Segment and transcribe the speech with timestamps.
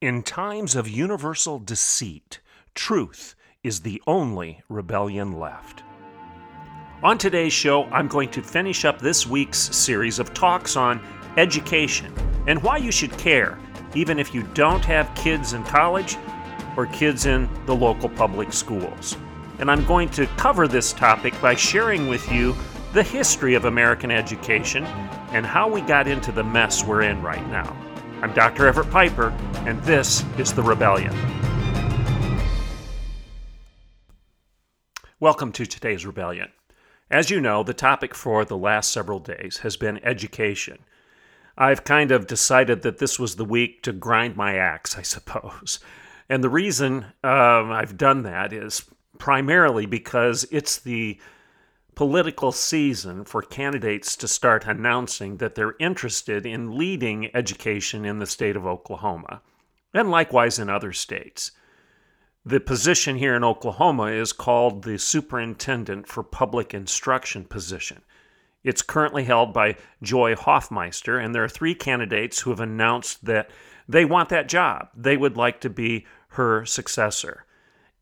[0.00, 2.38] In times of universal deceit,
[2.76, 3.34] truth
[3.64, 5.82] is the only rebellion left.
[7.02, 11.04] On today's show, I'm going to finish up this week's series of talks on
[11.36, 12.14] education
[12.46, 13.58] and why you should care,
[13.96, 16.16] even if you don't have kids in college
[16.76, 19.16] or kids in the local public schools.
[19.58, 22.54] And I'm going to cover this topic by sharing with you
[22.92, 24.84] the history of American education
[25.32, 27.76] and how we got into the mess we're in right now.
[28.20, 28.66] I'm Dr.
[28.66, 31.14] Everett Piper, and this is The Rebellion.
[35.20, 36.48] Welcome to today's Rebellion.
[37.12, 40.78] As you know, the topic for the last several days has been education.
[41.56, 45.78] I've kind of decided that this was the week to grind my axe, I suppose.
[46.28, 48.84] And the reason um, I've done that is
[49.18, 51.20] primarily because it's the
[51.98, 58.26] political season for candidates to start announcing that they're interested in leading education in the
[58.26, 59.42] state of Oklahoma,
[59.92, 61.50] and likewise in other states.
[62.46, 68.02] The position here in Oklahoma is called the Superintendent for Public Instruction position.
[68.62, 73.50] It's currently held by Joy Hofmeister, and there are three candidates who have announced that
[73.88, 74.90] they want that job.
[74.96, 77.44] They would like to be her successor.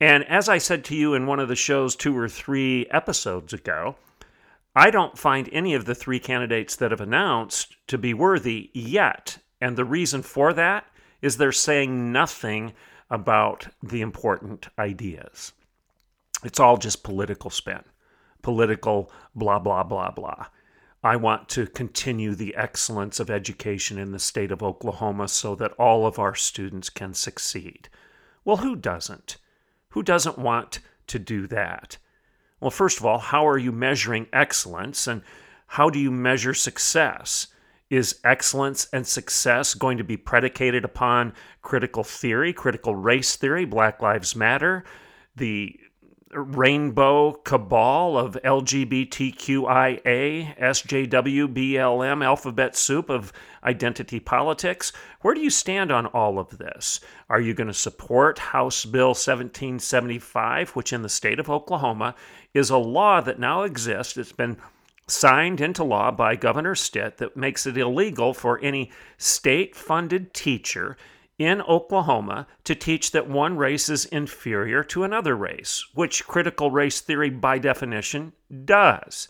[0.01, 3.53] And as I said to you in one of the shows two or three episodes
[3.53, 3.97] ago,
[4.75, 9.39] I don't find any of the three candidates that have announced to be worthy yet.
[9.59, 10.87] And the reason for that
[11.23, 12.75] is they're saying nothing
[13.09, 15.53] about the important ideas.
[16.45, 17.83] It's all just political spin,
[18.43, 20.47] political blah, blah, blah, blah.
[21.03, 25.73] I want to continue the excellence of education in the state of Oklahoma so that
[25.79, 27.89] all of our students can succeed.
[28.45, 29.39] Well, who doesn't?
[29.97, 31.97] Who doesn't want to do that?
[32.61, 35.23] Well, first of all, how are you measuring excellence and
[35.69, 37.47] how do you measure success?
[37.89, 44.03] Is excellence and success going to be predicated upon critical theory, critical race theory, Black
[44.03, 44.85] Lives Matter,
[45.35, 45.81] the
[46.32, 50.06] rainbow cabal of LGBTQIA,
[50.59, 53.32] SJW, BLM, alphabet soup of
[53.62, 54.92] identity politics.
[55.20, 57.00] Where do you stand on all of this?
[57.31, 62.14] Are you going to support House Bill 1775, which in the state of Oklahoma
[62.54, 64.16] is a law that now exists?
[64.16, 64.56] It's been
[65.06, 70.97] signed into law by Governor Stitt that makes it illegal for any state funded teacher
[71.39, 77.01] in Oklahoma to teach that one race is inferior to another race, which critical race
[77.01, 78.33] theory, by definition,
[78.65, 79.29] does.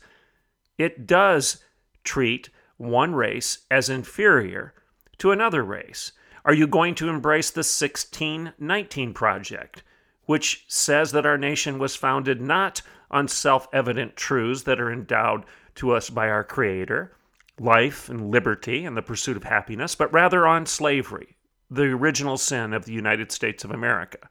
[0.79, 1.63] It does
[2.05, 4.75] treat one race as inferior
[5.19, 6.13] to another race.
[6.45, 9.83] Are you going to embrace the 1619 Project,
[10.27, 15.45] which says that our nation was founded not on self evident truths that are endowed
[15.77, 17.17] to us by our Creator,
[17.59, 21.36] life and liberty and the pursuit of happiness, but rather on slavery,
[21.71, 24.29] the original sin of the United States of America.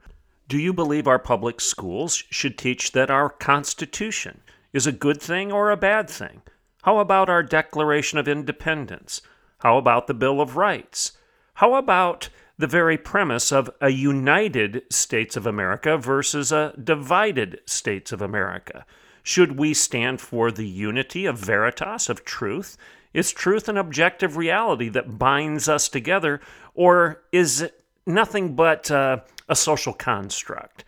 [0.47, 4.41] Do you believe our public schools should teach that our Constitution
[4.73, 6.41] is a good thing or a bad thing?
[6.83, 9.21] How about our Declaration of Independence?
[9.59, 11.13] How about the Bill of Rights?
[11.55, 18.11] How about the very premise of a united States of America versus a divided States
[18.11, 18.85] of America?
[19.23, 22.77] Should we stand for the unity of veritas, of truth,
[23.15, 26.41] is truth an objective reality that binds us together,
[26.73, 29.17] or is it nothing but uh,
[29.47, 30.83] a social construct,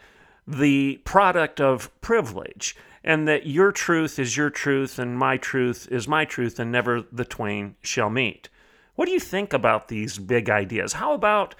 [0.45, 6.05] the product of privilege, and that your truth is your truth and my truth is
[6.05, 8.49] my truth, and never the twain shall meet?
[8.95, 10.93] What do you think about these big ideas?
[10.93, 11.55] How about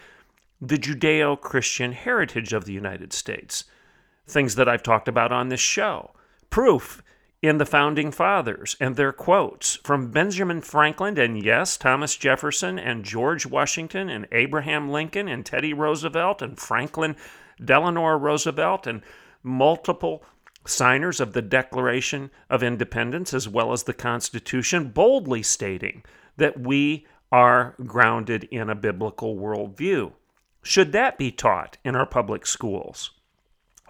[0.59, 3.63] the Judeo Christian heritage of the United States?
[4.27, 6.11] Things that I've talked about on this show.
[6.49, 7.01] Proof
[7.41, 13.05] in the founding fathers and their quotes from Benjamin Franklin and yes, Thomas Jefferson and
[13.05, 17.15] George Washington and Abraham Lincoln and Teddy Roosevelt and Franklin
[17.63, 19.01] Delano Roosevelt and
[19.43, 20.23] multiple
[20.65, 26.03] signers of the Declaration of Independence as well as the Constitution, boldly stating
[26.37, 30.11] that we are grounded in a biblical worldview.
[30.61, 33.11] Should that be taught in our public schools?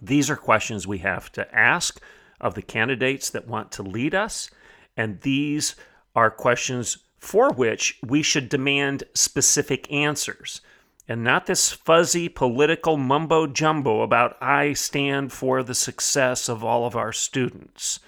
[0.01, 1.99] These are questions we have to ask
[2.39, 4.49] of the candidates that want to lead us.
[4.95, 5.75] And these
[6.15, 10.61] are questions for which we should demand specific answers.
[11.07, 16.85] and not this fuzzy political mumbo jumbo about I stand for the success of all
[16.85, 17.99] of our students.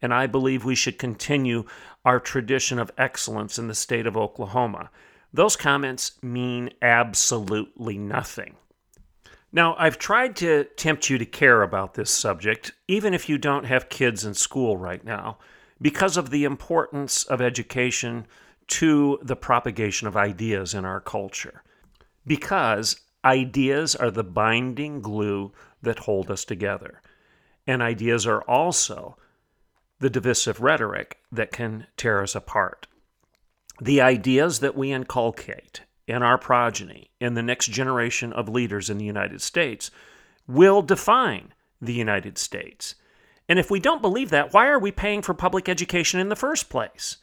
[0.00, 1.64] And I believe we should continue
[2.04, 4.90] our tradition of excellence in the state of Oklahoma.
[5.32, 8.54] Those comments mean absolutely nothing.
[9.52, 13.64] Now, I've tried to tempt you to care about this subject, even if you don't
[13.64, 15.38] have kids in school right now,
[15.80, 18.26] because of the importance of education
[18.68, 21.62] to the propagation of ideas in our culture
[22.26, 25.52] because ideas are the binding glue
[25.82, 27.00] that hold us together.
[27.66, 29.16] And ideas are also
[30.00, 32.86] the divisive rhetoric that can tear us apart.
[33.80, 38.98] The ideas that we inculcate in our progeny, and the next generation of leaders in
[38.98, 39.90] the United States,
[40.46, 42.94] will define the United States.
[43.48, 46.36] And if we don't believe that, why are we paying for public education in the
[46.36, 47.16] first place?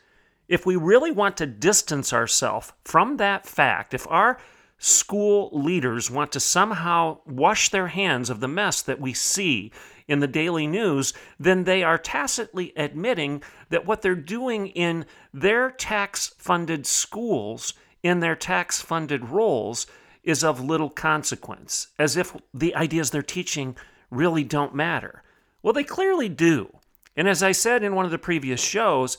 [0.48, 4.38] If we really want to distance ourselves from that fact, if our
[4.78, 9.72] school leaders want to somehow wash their hands of the mess that we see
[10.08, 15.72] in the daily news, then they are tacitly admitting that what they're doing in their
[15.72, 19.88] tax funded schools, in their tax funded roles,
[20.24, 23.76] is of little consequence, as if the ideas they're teaching
[24.12, 25.24] really don't matter.
[25.62, 26.78] Well, they clearly do.
[27.16, 29.18] And as I said in one of the previous shows,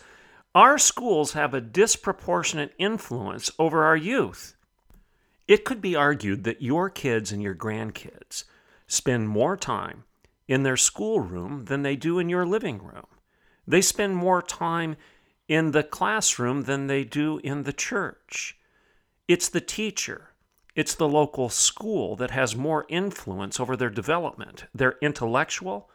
[0.54, 4.54] our schools have a disproportionate influence over our youth.
[5.46, 8.44] It could be argued that your kids and your grandkids
[8.87, 10.04] spend more time
[10.48, 13.06] in their schoolroom than they do in your living room.
[13.66, 14.96] They spend more time
[15.48, 18.56] in the classroom than they do in the church.
[19.26, 20.31] It's the teacher,
[20.75, 25.88] it's the local school that has more influence over their development, their intellectual,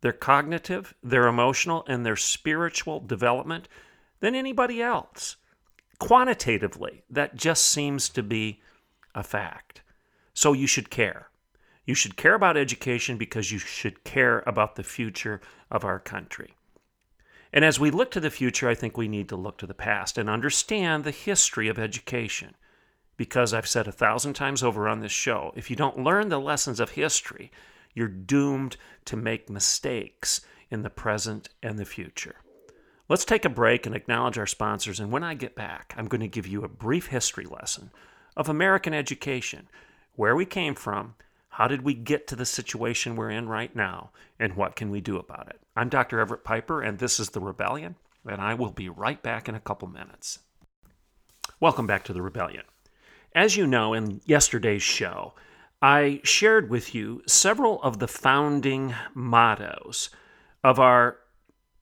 [0.00, 3.68] their cognitive, their emotional, and their spiritual development
[4.20, 5.36] than anybody else
[6.02, 8.60] quantitatively, that just seems to be
[9.14, 9.82] a fact.
[10.34, 11.28] So you should care.
[11.86, 15.40] You should care about education because you should care about the future
[15.70, 16.54] of our country.
[17.52, 19.74] And as we look to the future, I think we need to look to the
[19.74, 22.54] past and understand the history of education.
[23.16, 26.40] Because I've said a thousand times over on this show, if you don't learn the
[26.40, 27.52] lessons of history,
[27.94, 30.40] you're doomed to make mistakes
[30.70, 32.36] in the present and the future.
[33.08, 34.98] Let's take a break and acknowledge our sponsors.
[34.98, 37.90] And when I get back, I'm going to give you a brief history lesson
[38.34, 39.68] of American education
[40.14, 41.14] where we came from,
[41.52, 44.10] how did we get to the situation we're in right now,
[44.40, 45.60] and what can we do about it.
[45.76, 46.18] I'm Dr.
[46.18, 47.96] Everett Piper, and this is The Rebellion,
[48.26, 50.38] and I will be right back in a couple minutes.
[51.60, 52.62] Welcome back to The Rebellion.
[53.34, 55.34] As you know, in yesterday's show,
[55.82, 60.08] I shared with you several of the founding mottos
[60.64, 61.18] of our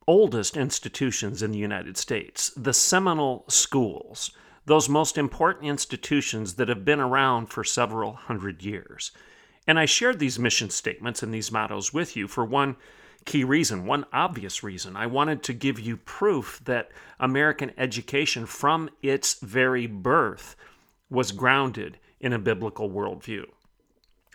[0.09, 4.33] oldest institutions in the United States, the seminal Schools,
[4.67, 9.13] those most important institutions that have been around for several hundred years.
[9.71, 12.75] And I shared these mission statements and these mottos with you for one
[13.25, 14.97] key reason, one obvious reason.
[14.97, 16.91] I wanted to give you proof that
[17.21, 20.57] American education from its very birth
[21.09, 23.45] was grounded in a biblical worldview.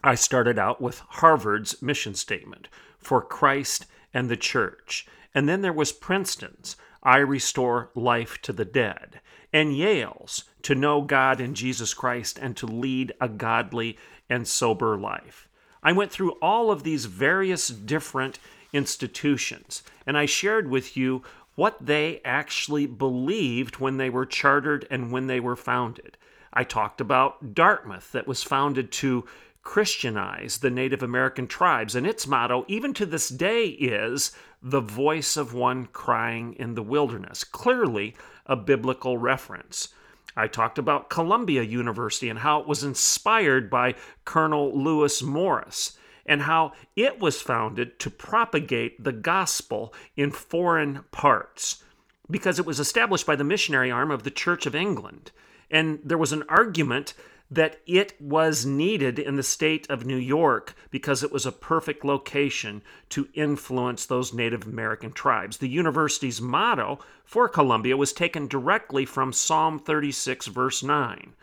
[0.01, 5.05] I started out with Harvard's mission statement for Christ and the church.
[5.33, 9.21] And then there was Princeton's, I restore life to the dead,
[9.53, 13.97] and Yale's, to know God and Jesus Christ and to lead a godly
[14.27, 15.47] and sober life.
[15.83, 18.39] I went through all of these various different
[18.74, 21.21] institutions, and I shared with you
[21.53, 26.17] what they actually believed when they were chartered and when they were founded.
[26.51, 29.25] I talked about Dartmouth, that was founded to
[29.62, 31.95] Christianize the Native American tribes.
[31.95, 34.31] And its motto, even to this day, is
[34.65, 37.43] the voice of one crying in the wilderness.
[37.43, 38.15] Clearly,
[38.48, 39.89] a biblical reference.
[40.36, 43.93] I talked about Columbia University and how it was inspired by
[44.25, 51.84] Colonel Lewis Morris and how it was founded to propagate the gospel in foreign parts
[52.29, 55.29] because it was established by the missionary arm of the Church of England.
[55.69, 57.13] And there was an argument
[57.49, 62.03] that it was needed in the state of New York because it was a perfect
[62.03, 65.57] location to influence those Native American tribes.
[65.57, 71.33] The university's motto for Columbia was taken directly from Psalm 36, verse 9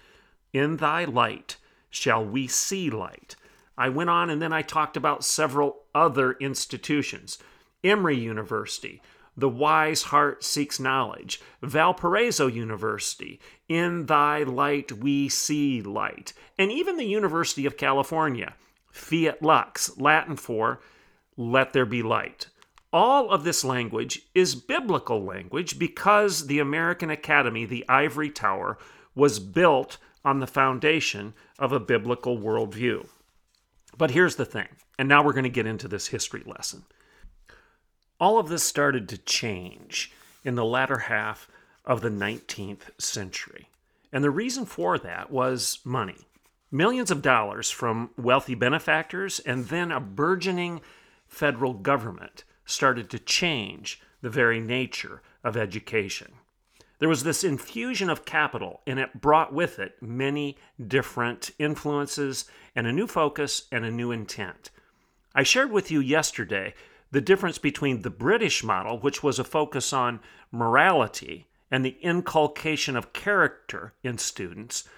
[0.53, 1.57] In thy light
[1.89, 3.37] shall we see light.
[3.79, 7.39] I went on and then I talked about several other institutions.
[7.85, 9.03] Emory University,
[9.37, 11.41] the wise heart seeks knowledge.
[11.63, 16.33] Valparaiso University, in thy light we see light.
[16.59, 18.55] And even the University of California,
[18.91, 20.81] fiat lux, Latin for
[21.37, 22.49] let there be light.
[22.93, 28.77] All of this language is biblical language because the American Academy, the ivory tower,
[29.15, 33.07] was built on the foundation of a biblical worldview.
[33.97, 36.85] But here's the thing, and now we're going to get into this history lesson.
[38.23, 40.13] All of this started to change
[40.45, 41.49] in the latter half
[41.85, 43.69] of the 19th century.
[44.13, 46.19] And the reason for that was money
[46.71, 50.83] millions of dollars from wealthy benefactors, and then a burgeoning
[51.27, 56.31] federal government started to change the very nature of education.
[57.01, 62.45] There was this infusion of capital, and it brought with it many different influences
[62.77, 64.71] and a new focus and a new intent.
[65.35, 66.75] I shared with you yesterday
[67.13, 70.19] the difference between the British model, which was a focus on
[70.51, 74.89] morality and the inculcation of character in students,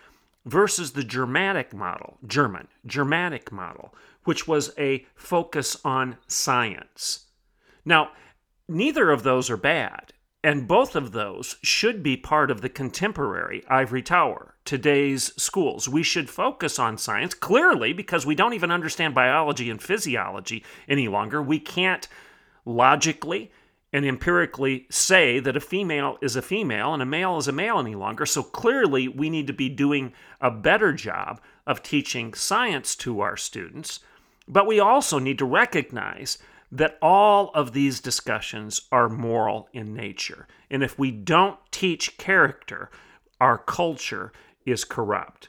[0.46, 3.94] versus the Germanic model, German, Germanic model,
[4.24, 7.26] which was a focus on science.
[7.84, 8.12] Now,
[8.68, 10.13] neither of those are bad,
[10.44, 15.88] and both of those should be part of the contemporary ivory tower, today's schools.
[15.88, 21.08] We should focus on science, clearly, because we don't even understand biology and physiology any
[21.08, 21.40] longer.
[21.40, 22.06] We can't
[22.66, 23.52] logically
[23.90, 27.78] and empirically say that a female is a female and a male is a male
[27.78, 28.26] any longer.
[28.26, 33.38] So clearly, we need to be doing a better job of teaching science to our
[33.38, 34.00] students.
[34.46, 36.36] But we also need to recognize
[36.72, 40.46] that all of these discussions are moral in nature.
[40.70, 42.90] And if we don't teach character,
[43.40, 44.32] our culture
[44.66, 45.48] is corrupt.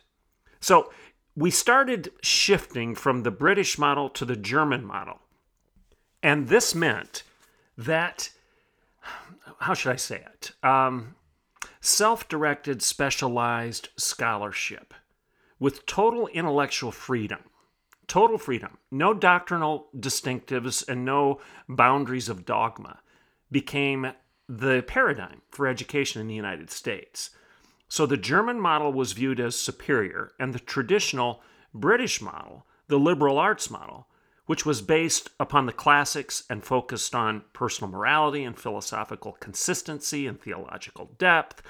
[0.59, 0.91] So
[1.35, 5.19] we started shifting from the British model to the German model.
[6.21, 7.23] And this meant
[7.77, 8.29] that
[9.59, 10.51] how should I say it?
[10.63, 11.15] Um,
[11.81, 14.93] Self directed, specialized scholarship
[15.59, 17.39] with total intellectual freedom.
[18.07, 18.77] Total freedom.
[18.91, 22.99] No doctrinal distinctives and no boundaries of dogma
[23.51, 24.11] became
[24.47, 27.31] the paradigm for education in the United States.
[27.87, 31.41] So the German model was viewed as superior, and the traditional
[31.73, 34.07] British model, the liberal arts model,
[34.45, 40.39] which was based upon the classics and focused on personal morality and philosophical consistency and
[40.39, 41.61] theological depth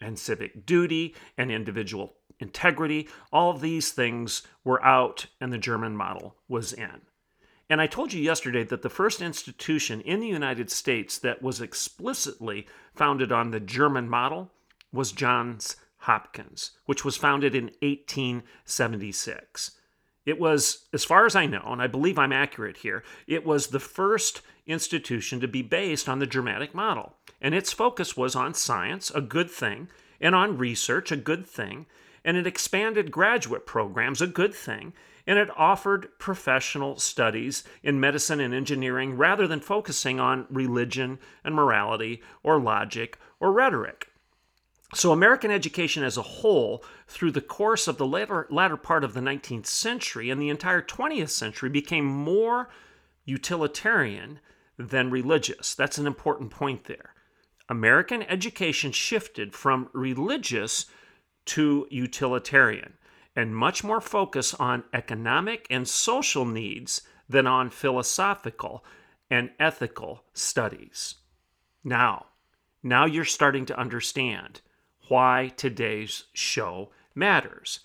[0.00, 3.08] and civic duty and individual integrity.
[3.32, 7.02] All of these things were out and the German model was in.
[7.68, 11.60] And I told you yesterday that the first institution in the United States that was
[11.60, 14.50] explicitly founded on the German model
[14.92, 19.72] was Johns Hopkins, which was founded in 1876.
[20.26, 23.68] It was, as far as I know, and I believe I'm accurate here, it was
[23.68, 27.14] the first institution to be based on the Germanic model.
[27.40, 29.88] And its focus was on science, a good thing,
[30.20, 31.86] and on research, a good thing,
[32.24, 34.92] and it expanded graduate programs, a good thing,
[35.26, 41.54] and it offered professional studies in medicine and engineering rather than focusing on religion and
[41.54, 44.08] morality or logic or rhetoric.
[44.92, 49.14] So, American education as a whole, through the course of the latter, latter part of
[49.14, 52.68] the 19th century and the entire 20th century, became more
[53.24, 54.40] utilitarian
[54.76, 55.76] than religious.
[55.76, 57.14] That's an important point there.
[57.68, 60.86] American education shifted from religious
[61.50, 62.94] to utilitarian
[63.34, 68.84] and much more focus on economic and social needs than on philosophical
[69.28, 71.16] and ethical studies.
[71.82, 72.26] Now,
[72.84, 74.60] now you're starting to understand
[75.08, 77.80] why today's show matters.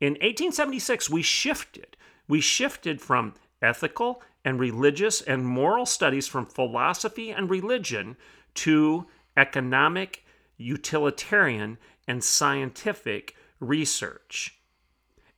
[0.00, 1.96] In 1876, we shifted.
[2.26, 8.16] We shifted from ethical and religious and moral studies from philosophy and religion
[8.54, 9.06] to
[9.36, 10.24] economic,
[10.56, 14.58] utilitarian, and scientific research.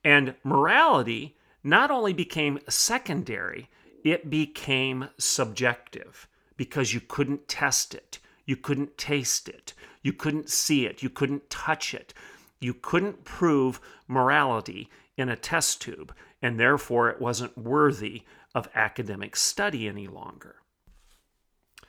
[0.05, 3.69] And morality not only became secondary,
[4.05, 9.75] it became subjective because you couldn't test it, you couldn't taste it,
[10.07, 11.03] you couldn't see it.
[11.03, 12.15] You couldn't touch it.
[12.61, 18.23] You couldn't prove morality in a test tube, and therefore it wasn't worthy
[18.55, 20.63] of academic study any longer.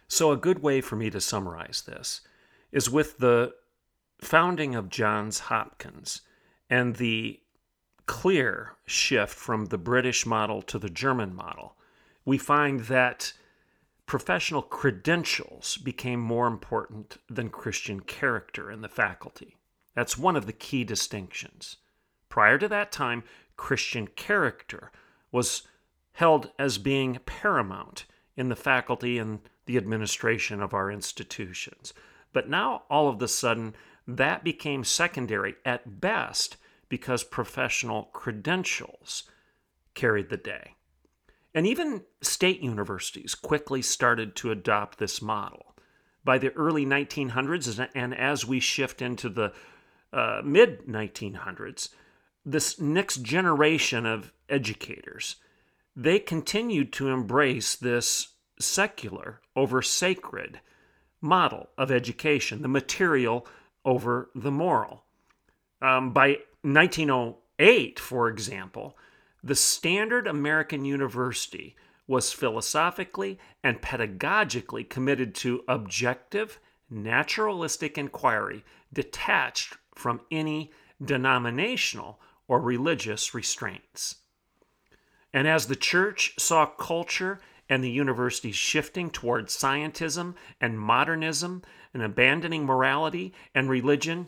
[0.07, 2.21] So, a good way for me to summarize this
[2.71, 3.53] is with the
[4.19, 6.21] founding of Johns Hopkins
[6.69, 7.39] and the
[8.05, 11.75] clear shift from the British model to the German model,
[12.25, 13.33] we find that
[14.05, 19.57] professional credentials became more important than Christian character in the faculty.
[19.93, 21.77] That's one of the key distinctions.
[22.29, 23.23] Prior to that time,
[23.57, 24.91] Christian character
[25.31, 25.63] was
[26.13, 28.05] held as being paramount
[28.35, 31.93] in the faculty and the administration of our institutions.
[32.31, 33.75] But now, all of a sudden,
[34.07, 36.57] that became secondary at best
[36.89, 39.23] because professional credentials
[39.93, 40.75] carried the day.
[41.53, 45.75] And even state universities quickly started to adopt this model.
[46.23, 49.53] By the early 1900s, and as we shift into the
[50.13, 51.89] uh, mid 1900s,
[52.45, 55.37] this next generation of educators,
[55.95, 60.61] they continued to embrace this secular over sacred
[61.21, 63.47] model of education, the material
[63.87, 65.05] over the moral.
[65.81, 68.97] Um, by 1908, for example,
[69.41, 71.75] the standard American university
[72.05, 80.71] was philosophically and pedagogically committed to objective, naturalistic inquiry detached from any
[81.03, 84.15] denominational or religious restraints.
[85.33, 87.39] And as the church saw culture
[87.69, 94.27] and the universities shifting toward scientism and modernism and abandoning morality and religion,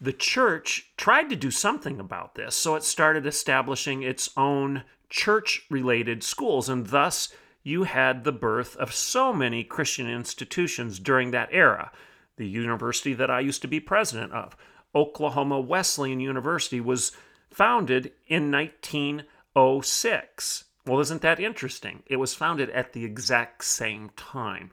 [0.00, 2.54] the church tried to do something about this.
[2.54, 8.76] So it started establishing its own church related schools, and thus you had the birth
[8.76, 11.92] of so many Christian institutions during that era.
[12.36, 14.56] The university that I used to be president of,
[14.94, 17.12] Oklahoma Wesleyan University, was
[17.50, 20.63] founded in 1906.
[20.86, 22.02] Well, isn't that interesting?
[22.06, 24.70] It was founded at the exact same time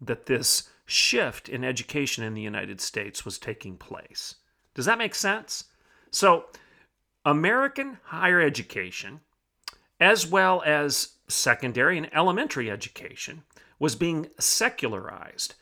[0.00, 4.36] that this shift in education in the United States was taking place.
[4.74, 5.64] Does that make sense?
[6.10, 6.46] So,
[7.24, 9.20] American higher education,
[10.00, 13.44] as well as secondary and elementary education,
[13.78, 15.54] was being secularized,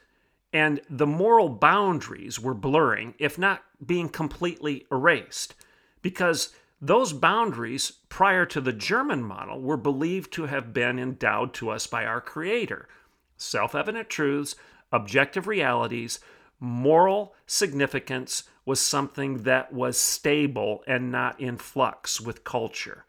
[0.52, 5.54] and the moral boundaries were blurring, if not being completely erased,
[6.02, 6.54] because
[6.84, 11.86] those boundaries prior to the German model were believed to have been endowed to us
[11.86, 12.88] by our Creator
[13.36, 14.56] self evident truths,
[14.90, 16.18] objective realities,
[16.58, 23.04] moral significance was something that was stable and not in flux with culture.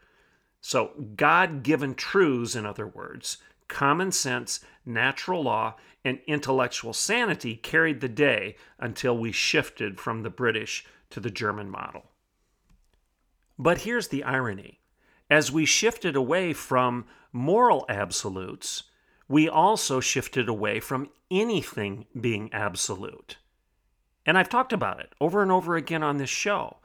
[0.60, 3.38] So, God given truths, in other words,
[3.68, 10.30] common sense, natural law, and intellectual sanity carried the day until we shifted from the
[10.30, 12.04] British to the German model.
[13.58, 14.80] But here's the irony
[15.30, 18.84] as we shifted away from moral absolutes,
[19.28, 23.38] we also shifted away from anything being absolute.
[24.26, 26.78] And I've talked about it over and over again on this show.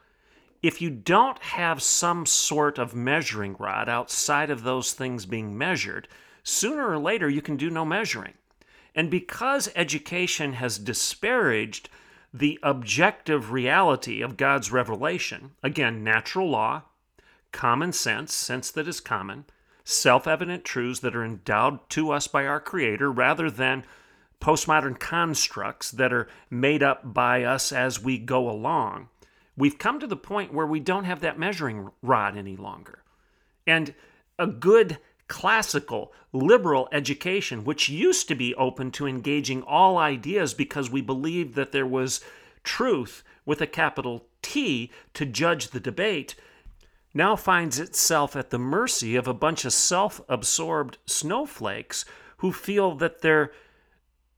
[0.61, 6.07] If you don't have some sort of measuring rod outside of those things being measured,
[6.43, 8.33] sooner or later you can do no measuring.
[8.95, 11.89] And because education has disparaged
[12.33, 16.83] the objective reality of God's revelation, again, natural law,
[17.51, 19.45] common sense, sense that is common,
[19.83, 23.85] self evident truths that are endowed to us by our Creator, rather than
[24.39, 29.09] postmodern constructs that are made up by us as we go along.
[29.57, 33.03] We've come to the point where we don't have that measuring rod any longer.
[33.67, 33.93] And
[34.37, 40.89] a good classical liberal education, which used to be open to engaging all ideas because
[40.89, 42.19] we believed that there was
[42.63, 46.35] truth with a capital T to judge the debate,
[47.13, 52.05] now finds itself at the mercy of a bunch of self absorbed snowflakes
[52.37, 53.51] who feel that their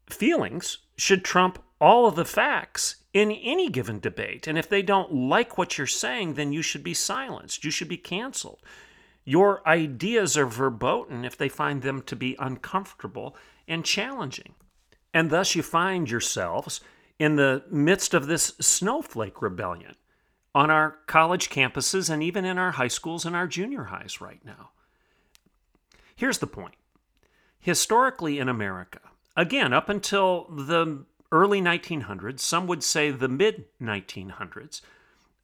[0.10, 4.48] feelings should trump all of the facts in any given debate.
[4.48, 7.64] And if they don't like what you're saying, then you should be silenced.
[7.64, 8.60] You should be canceled.
[9.24, 13.36] Your ideas are verboten if they find them to be uncomfortable
[13.68, 14.56] and challenging.
[15.14, 16.82] And thus you find yourselves
[17.20, 19.96] in the midst of this snowflake rebellion
[20.56, 24.44] on our college campuses and even in our high schools and our junior highs right
[24.44, 24.72] now.
[26.16, 26.76] Here's the point
[27.60, 29.00] historically in America,
[29.38, 34.82] again, up until the early 1900s, some would say the mid 1900s,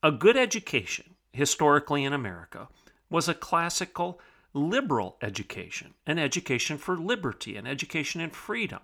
[0.04, 2.68] a good education, historically in America,
[3.10, 4.20] was a classical
[4.54, 8.80] liberal education, an education for liberty, an education in freedom.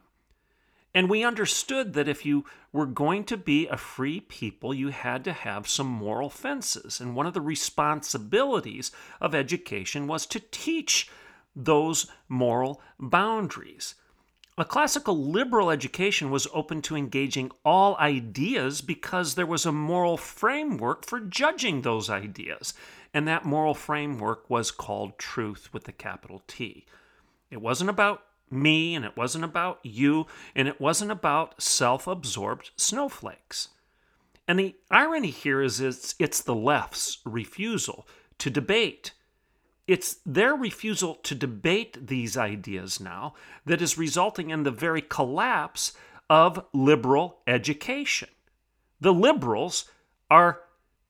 [0.96, 5.24] And we understood that if you were going to be a free people, you had
[5.24, 7.00] to have some moral fences.
[7.00, 11.10] And one of the responsibilities of education was to teach
[11.56, 13.96] those moral boundaries.
[14.56, 20.16] A classical liberal education was open to engaging all ideas because there was a moral
[20.16, 22.76] framework for judging those ideas.
[23.14, 26.86] And that moral framework was called truth with a capital T.
[27.52, 32.72] It wasn't about me, and it wasn't about you, and it wasn't about self absorbed
[32.76, 33.70] snowflakes.
[34.48, 38.08] And the irony here is it's, it's the left's refusal
[38.40, 39.14] to debate.
[39.88, 43.34] It's their refusal to debate these ideas now
[43.66, 45.94] that is resulting in the very collapse
[46.30, 48.30] of liberal education.
[49.00, 49.90] The liberals
[50.32, 50.62] are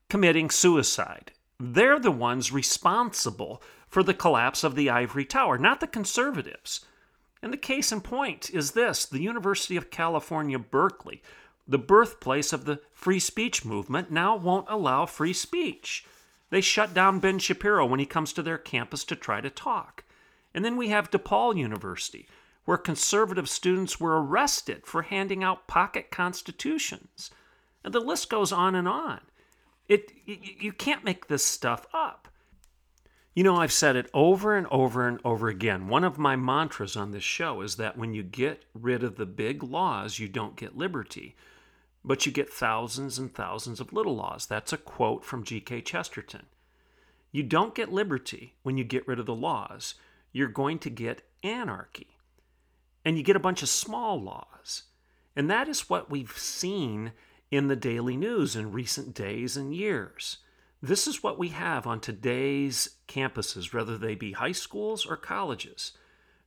[0.09, 1.32] committing suicide.
[1.65, 6.85] They're the ones responsible for the collapse of the ivory tower, not the conservatives.
[7.41, 11.23] And the case in point is this the University of California, Berkeley,
[11.65, 16.05] the birthplace of the free speech movement, now won't allow free speech.
[16.49, 20.03] They shut down Ben Shapiro when he comes to their campus to try to talk.
[20.53, 22.27] And then we have DePaul University,
[22.65, 27.31] where conservative students were arrested for handing out pocket constitutions.
[27.85, 29.21] And the list goes on and on.
[29.87, 32.27] It, you can't make this stuff up.
[33.33, 35.87] You know, I've said it over and over and over again.
[35.87, 39.25] One of my mantras on this show is that when you get rid of the
[39.25, 41.35] big laws, you don't get liberty,
[42.05, 44.45] but you get thousands and thousands of little laws.
[44.45, 45.81] That's a quote from G.K.
[45.81, 46.45] Chesterton.
[47.31, 49.95] You don't get liberty when you get rid of the laws.
[50.31, 52.17] You're going to get anarchy.
[53.03, 54.83] And you get a bunch of small laws.
[55.35, 57.13] And that is what we've seen
[57.53, 60.37] in the daily news in recent days and years.
[60.81, 65.91] This is what we have on today's campuses, whether they be high schools or colleges.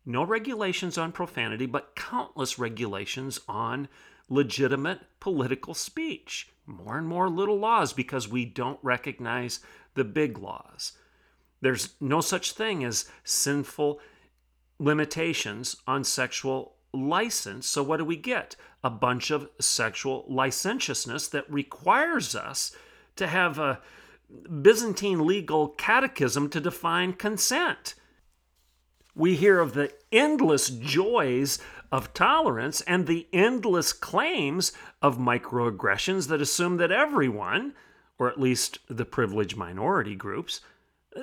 [0.05, 3.87] No regulations on profanity, but countless regulations on
[4.29, 6.49] legitimate political speech.
[6.67, 9.61] More and more little laws because we don't recognize
[9.95, 10.95] the big laws.
[11.61, 14.01] There's no such thing as sinful
[14.81, 17.67] limitations on sexual license.
[17.67, 18.57] So, what do we get?
[18.83, 22.75] A bunch of sexual licentiousness that requires us
[23.17, 23.81] to have a
[24.63, 27.95] Byzantine legal catechism to define consent.
[29.15, 31.59] We hear of the endless joys
[31.93, 37.75] of tolerance and the endless claims of microaggressions that assume that everyone,
[38.19, 40.61] or at least the privileged minority groups,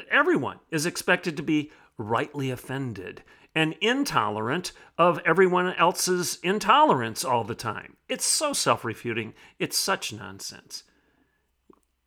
[0.09, 3.21] everyone is expected to be rightly offended
[3.55, 7.97] and intolerant of everyone else's intolerance all the time.
[8.09, 9.33] It's so self refuting.
[9.59, 10.83] It's such nonsense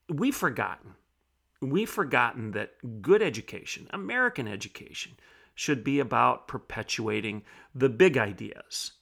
[0.08, 0.94] we've forgotten.
[1.60, 5.12] We've forgotten that good education, American education,
[5.54, 7.42] should be about perpetuating
[7.74, 8.92] the big ideas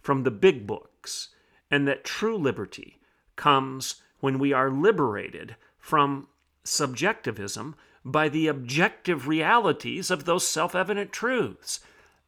[0.00, 1.30] from the big books,
[1.70, 3.00] and that true liberty
[3.36, 6.28] comes when we are liberated from
[6.64, 11.80] subjectivism by the objective realities of those self evident truths.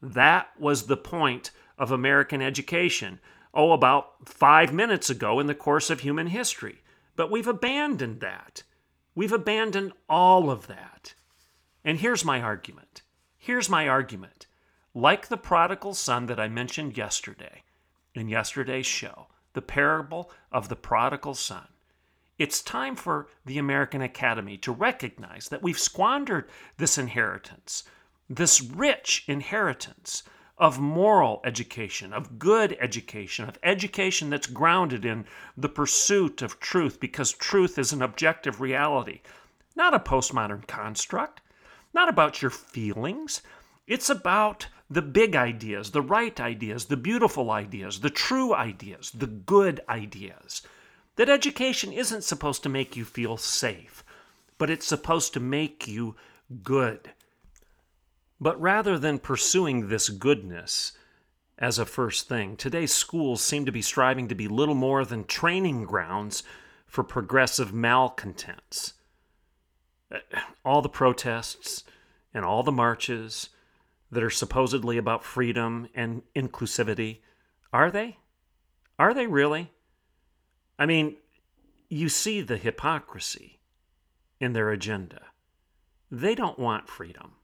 [0.05, 3.21] That was the point of American education,
[3.55, 6.83] oh, about five minutes ago in the course of human history.
[7.17, 8.65] But we've abandoned that.
[9.15, 11.15] We've abandoned all of that.
[11.85, 13.01] And here's my argument.
[13.39, 14.47] Here's my argument.
[14.95, 17.63] Like the prodigal son that I mentioned yesterday
[18.15, 21.69] in yesterday's show, the parable of the prodigal son,
[22.39, 27.85] it's time for the American Academy to recognize that we've squandered this inheritance,
[28.29, 30.23] this rich inheritance
[30.57, 35.25] of moral education, of good education, of education that's grounded in
[35.57, 39.21] the pursuit of truth, because truth is an objective reality,
[39.75, 41.41] not a postmodern construct,
[41.93, 43.43] not about your feelings.
[43.87, 49.27] It's about the big ideas, the right ideas, the beautiful ideas, the true ideas, the
[49.27, 50.63] good ideas.
[51.17, 54.05] That education isn't supposed to make you feel safe,
[54.59, 56.17] but it's supposed to make you
[56.63, 57.11] good.
[58.45, 60.93] But rather than pursuing this goodness
[61.57, 65.25] as a first thing, today's schools seem to be striving to be little more than
[65.25, 66.43] training grounds
[66.87, 68.93] for progressive malcontents.
[70.13, 70.19] Uh,
[70.63, 71.85] all the protests
[72.35, 73.49] and all the marches
[74.11, 77.21] that are supposedly about freedom and inclusivity,
[77.73, 78.19] are they?
[78.99, 79.73] Are they really?
[80.79, 81.17] I mean,
[81.89, 83.61] you see the hypocrisy
[84.39, 85.29] in their agenda.
[86.11, 87.37] They don't want freedom.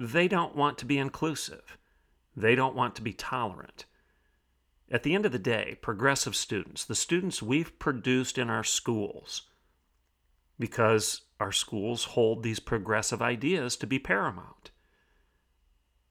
[0.00, 1.76] They don't want to be inclusive.
[2.36, 3.84] They don't want to be tolerant.
[4.88, 9.48] At the end of the day, progressive students, the students we've produced in our schools,
[10.56, 14.70] because our schools hold these progressive ideas to be paramount,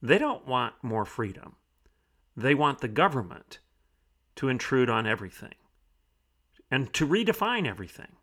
[0.01, 1.55] they don't want more freedom.
[2.35, 3.59] They want the government
[4.35, 5.55] to intrude on everything
[6.69, 8.17] and to redefine everything,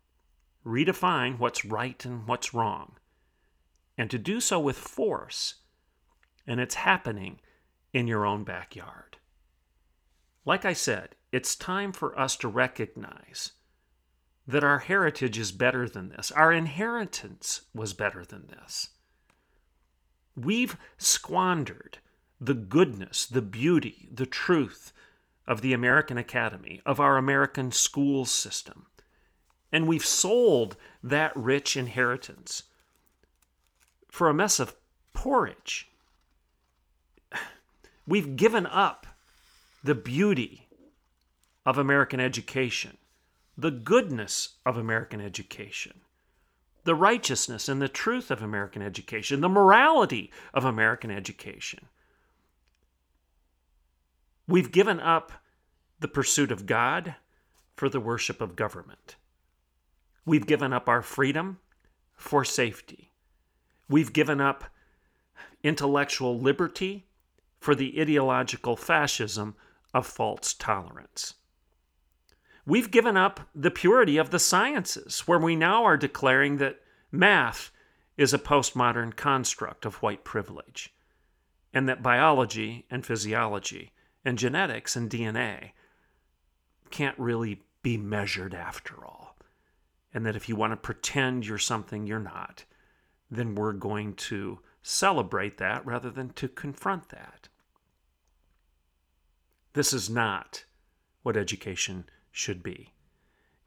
[0.63, 2.97] redefine what's right and what's wrong
[3.97, 5.55] and to do so with force.
[6.47, 7.39] And it's happening
[7.93, 9.17] in your own backyard.
[10.45, 13.53] Like I said, it's time for us to recognize
[14.47, 16.31] that our heritage is better than this.
[16.31, 18.89] Our inheritance was better than this.
[20.35, 21.97] We've squandered
[22.39, 24.91] the goodness, the beauty, the truth
[25.47, 28.87] of the American Academy, of our American school system.
[29.71, 32.63] And we've sold that rich inheritance
[34.15, 34.77] for a mess of
[35.11, 35.89] porridge.
[38.07, 39.05] We've given up
[39.83, 40.69] the beauty
[41.65, 42.95] of American education,
[43.57, 45.99] the goodness of American education,
[46.85, 51.87] the righteousness and the truth of American education, the morality of American education.
[54.47, 55.33] We've given up
[55.99, 57.15] the pursuit of God,
[57.75, 59.17] for the worship of government.
[60.25, 61.59] We've given up our freedom
[62.15, 63.11] for safety.
[63.87, 64.65] We've given up
[65.63, 67.07] intellectual liberty
[67.59, 69.55] for the ideological fascism
[69.93, 71.35] of false tolerance.
[72.65, 76.79] We've given up the purity of the sciences, where we now are declaring that
[77.11, 77.71] math
[78.17, 80.93] is a postmodern construct of white privilege,
[81.73, 83.91] and that biology and physiology
[84.23, 85.71] and genetics and DNA
[86.89, 89.37] can't really be measured after all.
[90.13, 92.65] And that if you want to pretend you're something you're not,
[93.35, 97.47] then we're going to celebrate that rather than to confront that.
[99.73, 100.65] This is not
[101.23, 102.93] what education should be.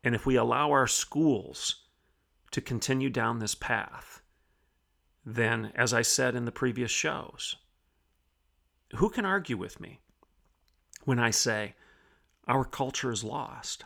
[0.04, 1.82] And if we allow our schools
[2.52, 4.22] to continue down this path,
[5.26, 7.56] then, as I said in the previous shows,
[8.94, 9.98] who can argue with me
[11.04, 11.74] when I say
[12.46, 13.84] our culture is lost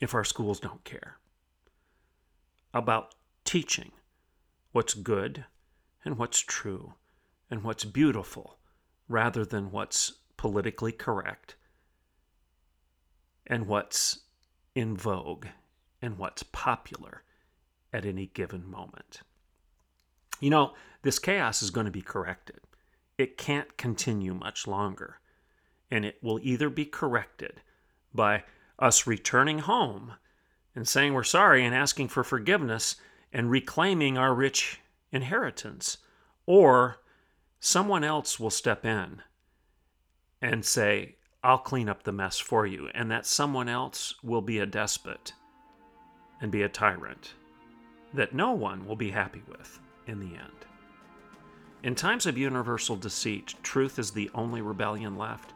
[0.00, 1.18] if our schools don't care
[2.72, 3.90] about teaching
[4.72, 5.44] what's good
[6.04, 6.94] and what's true
[7.50, 8.58] and what's beautiful
[9.08, 11.56] rather than what's politically correct
[13.46, 14.20] and what's
[14.74, 15.46] in vogue
[16.00, 17.22] and what's popular
[17.92, 19.20] at any given moment.
[20.38, 22.60] You know, this chaos is going to be corrected.
[23.18, 25.18] It can't continue much longer.
[25.90, 27.60] And it will either be corrected
[28.14, 28.44] by
[28.78, 30.12] us returning home
[30.74, 32.96] and saying we're sorry and asking for forgiveness
[33.32, 34.80] and reclaiming our rich
[35.12, 35.98] inheritance,
[36.46, 36.98] or
[37.58, 39.22] someone else will step in
[40.40, 44.58] and say, I'll clean up the mess for you, and that someone else will be
[44.58, 45.32] a despot
[46.40, 47.34] and be a tyrant
[48.12, 50.66] that no one will be happy with in the end.
[51.82, 55.54] In times of universal deceit, truth is the only rebellion left.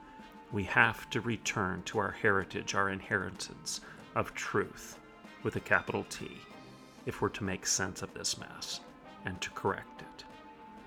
[0.53, 3.81] We have to return to our heritage, our inheritance
[4.15, 4.99] of truth
[5.43, 6.31] with a capital T,
[7.07, 8.81] if we're to make sense of this mess
[9.25, 10.25] and to correct it.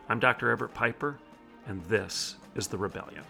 [0.10, 0.52] I'm Dr.
[0.52, 1.20] Everett Piper,
[1.68, 3.24] and this is The Rebellion.